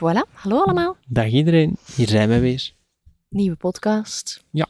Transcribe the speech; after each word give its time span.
Voilà, 0.00 0.26
hallo 0.32 0.62
allemaal. 0.62 0.96
Dag 1.08 1.26
iedereen, 1.26 1.76
hier 1.96 2.08
zijn 2.08 2.28
we 2.28 2.38
weer. 2.38 2.72
Nieuwe 3.28 3.56
podcast. 3.56 4.44
Ja, 4.50 4.66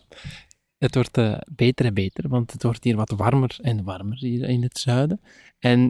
het 0.78 0.94
wordt 0.94 1.18
eh, 1.18 1.38
beter 1.52 1.86
en 1.86 1.94
beter, 1.94 2.28
want 2.28 2.52
het 2.52 2.62
wordt 2.62 2.84
hier 2.84 2.96
wat 2.96 3.10
warmer 3.10 3.58
en 3.62 3.84
warmer 3.84 4.18
hier 4.18 4.48
in 4.48 4.62
het 4.62 4.78
zuiden. 4.78 5.20
En 5.58 5.80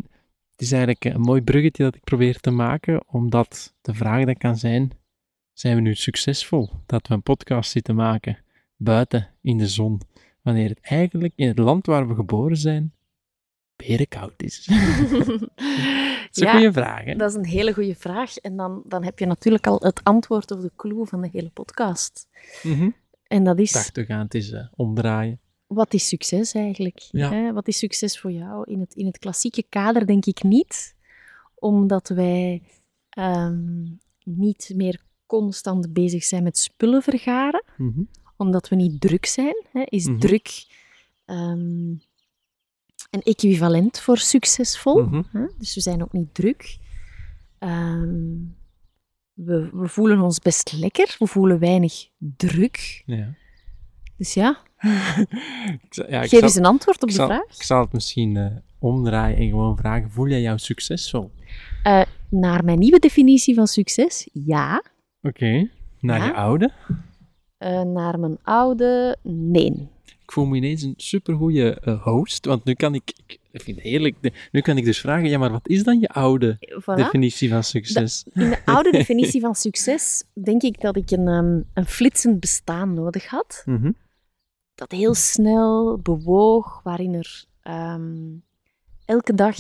het 0.51 0.61
is 0.61 0.73
eigenlijk 0.73 1.05
een 1.05 1.21
mooi 1.21 1.43
bruggetje 1.43 1.83
dat 1.83 1.95
ik 1.95 2.05
probeer 2.05 2.41
te 2.41 2.51
maken, 2.51 3.03
omdat 3.07 3.75
de 3.81 3.95
vraag 3.95 4.25
dan 4.25 4.37
kan 4.37 4.57
zijn, 4.57 4.91
zijn 5.53 5.75
we 5.75 5.81
nu 5.81 5.95
succesvol 5.95 6.71
dat 6.87 7.09
we 7.09 7.15
een 7.15 7.23
podcast 7.23 7.71
zitten 7.71 7.95
maken 7.95 8.39
buiten 8.77 9.29
in 9.43 9.59
de 9.59 9.69
zon, 9.69 10.01
wanneer 10.43 10.69
het 10.69 10.81
eigenlijk 10.81 11.33
in 11.37 11.49
het 11.49 11.59
land 11.59 11.87
waar 11.87 12.09
we 12.09 12.15
geboren 12.15 12.57
zijn, 12.57 12.95
koud 14.09 14.43
is? 14.43 14.65
dat 14.67 15.49
is 16.31 16.43
een 16.43 16.51
goede 16.51 16.73
vraag, 16.73 17.05
hè? 17.05 17.15
Dat 17.17 17.31
is 17.31 17.37
een 17.37 17.45
hele 17.47 17.73
goede 17.75 17.95
vraag. 17.95 18.37
En 18.37 18.57
dan, 18.57 18.83
dan 18.87 19.05
heb 19.05 19.19
je 19.19 19.27
natuurlijk 19.27 19.67
al 19.67 19.79
het 19.81 20.01
antwoord 20.05 20.51
of 20.51 20.61
de 20.61 20.71
clue 20.77 21.07
van 21.07 21.21
de 21.21 21.29
hele 21.33 21.51
podcast. 21.51 22.29
Mhm. 22.63 22.91
En 23.27 23.45
dat 23.45 23.59
is, 23.59 23.91
we 23.93 24.05
gaan 24.05 24.19
het 24.25 24.35
eens 24.35 24.51
eh, 24.53 24.67
omdraaien. 24.77 25.41
wat 25.67 25.95
is 25.95 26.09
succes 26.09 26.53
eigenlijk? 26.55 26.99
Ja. 26.99 27.31
Hè? 27.31 27.53
Wat 27.53 27.69
is 27.69 27.79
succes 27.79 28.19
voor 28.21 28.33
jou? 28.33 28.65
In 28.71 28.81
het, 28.81 28.95
in 28.95 29.07
het 29.07 29.19
klassieke 29.19 29.65
kader 29.69 30.07
denk 30.07 30.27
ik 30.27 30.43
niet, 30.43 30.95
omdat 31.55 32.09
wij 32.09 32.63
ehm, 33.11 33.83
niet 34.25 34.73
meer 34.75 35.01
constant 35.27 35.93
bezig 35.93 36.25
zijn 36.25 36.43
met 36.43 36.59
spullen 36.59 37.03
vergaren, 37.03 37.65
Mhm. 37.77 38.03
omdat 38.37 38.69
we 38.69 38.77
niet 38.77 39.01
druk 39.01 39.27
zijn. 39.27 39.65
Hè? 39.73 39.83
Is 39.85 40.07
Mhm. 40.07 40.19
druk 40.19 40.67
ehm, 41.25 41.95
een 43.11 43.23
equivalent 43.23 44.01
voor 44.01 44.19
succesvol? 44.19 45.03
Mhm. 45.05 45.23
Hè? 45.33 45.47
Dus 45.59 45.75
we 45.75 45.81
zijn 45.81 46.03
ook 46.03 46.13
niet 46.13 46.35
druk. 46.35 46.79
Ehm, 47.59 48.35
we, 49.33 49.71
we 49.73 49.89
voelen 49.89 50.21
ons 50.21 50.39
best 50.39 50.73
lekker. 50.73 51.17
We 51.19 51.27
voelen 51.27 51.59
weinig 51.59 52.09
druk. 52.19 53.03
Ja. 53.07 53.35
Dus 54.17 54.35
ja, 54.35 54.59
ja, 55.91 56.23
ik 56.23 56.29
geef 56.29 56.29
zal- 56.29 56.43
eens 56.43 56.55
een 56.55 56.65
antwoord 56.65 57.03
op 57.03 57.09
de 57.09 57.15
zal, 57.15 57.27
vraag. 57.27 57.45
Ik 57.57 57.63
zal 57.63 57.81
het 57.81 57.93
misschien 57.93 58.37
eh, 58.37 58.47
omdraaien 58.79 59.37
en 59.39 59.49
gewoon 59.49 59.77
vragen, 59.77 60.11
voel 60.11 60.29
jij 60.29 60.41
jou 60.41 60.59
succesvol? 60.59 61.31
Eh, 61.83 62.03
naar 62.29 62.65
mijn 62.65 62.79
nieuwe 62.79 62.99
definitie 62.99 63.55
van 63.55 63.67
succes, 63.67 64.29
ja. 64.33 64.83
Oké. 65.23 65.69
Naar 66.01 66.19
Ja? 66.19 66.25
je 66.27 66.35
oude? 66.35 66.71
Eh, 67.59 67.83
naar 67.83 68.19
mijn 68.19 68.39
oude, 68.43 69.17
nee. 69.23 69.89
Ik 70.31 70.37
voel 70.37 70.47
me 70.47 70.57
ineens 70.57 70.83
een 70.83 70.95
supergoeie 70.97 71.75
eh, 71.75 72.03
host, 72.03 72.47
want 72.47 72.65
nu 72.65 72.75
kan 72.75 72.95
ik, 72.95 73.13
ik 73.27 73.63
vind 73.63 73.77
het 73.77 73.87
heerlijk, 73.87 74.17
nu 74.53 74.61
kan 74.61 74.77
ik 74.77 74.85
dus 74.85 75.01
vragen, 75.01 75.29
ja, 75.29 75.39
maar 75.39 75.51
wat 75.51 75.69
is 75.69 75.85
dan 75.85 76.01
je 76.01 76.09
oude 76.09 76.59
Voilà. 76.59 76.95
definitie 76.95 77.49
van 77.49 77.65
succes? 77.65 78.25
In 78.33 78.51
de 78.51 78.65
oude 78.65 78.91
definitie 79.01 79.41
van 79.41 79.55
succes 79.55 80.25
denk 80.33 80.63
ik 80.63 80.81
dat 80.81 80.97
ik 80.97 81.11
een, 81.11 81.29
ehm, 81.29 81.61
een 81.75 81.87
flitsend 81.87 82.41
bestaan 82.41 82.95
nodig 82.95 83.27
had. 83.27 83.63
Mhm. 83.67 83.93
dat 84.75 84.91
heel 84.91 85.15
snel 85.15 85.99
bewoog, 85.99 86.81
waarin 86.83 87.15
er 87.15 87.45
ehm, 87.63 88.37
elke 89.05 89.35
dag 89.35 89.57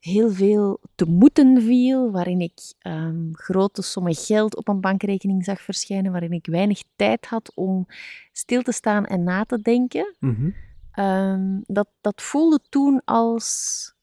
heel 0.00 0.30
veel 0.30 0.80
te 0.94 1.04
moeten 1.04 1.62
viel, 1.62 2.10
waarin 2.10 2.40
ik 2.40 2.60
ehm, 2.78 3.32
grote 3.32 3.82
sommen 3.82 4.14
geld 4.14 4.56
op 4.56 4.68
een 4.68 4.80
bankrekening 4.80 5.44
zag 5.44 5.60
verschijnen, 5.60 6.12
waarin 6.12 6.32
ik 6.32 6.46
weinig 6.46 6.82
tijd 6.96 7.26
had 7.26 7.52
om 7.54 7.86
stil 8.32 8.62
te 8.62 8.72
staan 8.72 9.06
en 9.06 9.22
na 9.22 9.44
te 9.44 9.60
denken. 9.62 10.14
Mhm. 10.18 10.50
Ehm, 10.92 11.58
dat, 11.62 11.88
dat 12.00 12.22
voelde 12.22 12.60
toen 12.68 13.02
als 13.04 13.94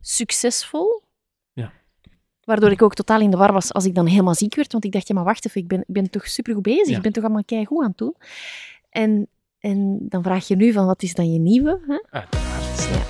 succesvol. 0.00 1.02
Ja. 1.52 1.72
Waardoor 2.44 2.70
ik 2.70 2.82
ook 2.82 2.94
totaal 2.94 3.20
in 3.20 3.30
de 3.30 3.36
war 3.36 3.52
was 3.52 3.72
als 3.72 3.84
ik 3.84 3.94
dan 3.94 4.06
helemaal 4.06 4.34
ziek 4.34 4.54
werd. 4.54 4.72
Want 4.72 4.84
ik 4.84 4.92
dacht, 4.92 5.08
ja, 5.08 5.14
maar 5.14 5.24
wacht 5.24 5.46
even, 5.46 5.60
ik 5.60 5.68
ben, 5.68 5.80
ik 5.80 5.92
ben 5.92 6.10
toch 6.10 6.26
supergoed 6.26 6.62
bezig. 6.62 6.88
Ja. 6.88 6.96
Ik 6.96 7.02
ben 7.02 7.12
toch 7.12 7.24
allemaal 7.24 7.44
keigoed 7.44 7.82
aan 7.82 7.88
het 7.88 7.98
doen. 7.98 8.14
En, 8.90 9.28
en 9.58 9.98
dan 10.08 10.22
vraag 10.22 10.48
je 10.48 10.56
nu 10.56 10.72
van, 10.72 10.86
wat 10.86 11.02
is 11.02 11.14
dan 11.14 11.32
je 11.32 11.38
nieuwe? 11.38 11.80
Hè? 11.86 12.18
Uiteraard. 12.18 12.88
Ja. 12.90 13.09